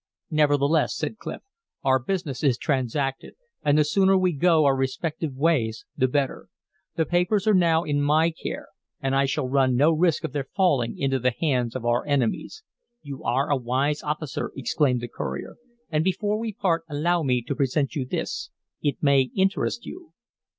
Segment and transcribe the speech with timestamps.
[0.31, 1.41] "Nevertheless," said Clif,
[1.83, 6.47] "our business is transacted, and the sooner we go our respective ways the better.
[6.95, 8.69] These papers are now in my care,
[8.99, 12.63] and I shall run no risk of their falling into the hands of our enemies."
[13.03, 15.57] "You are a wise officer," exclaimed the courier.
[15.91, 18.49] "And before we part allow me to present you this.
[18.81, 20.13] It may interest you."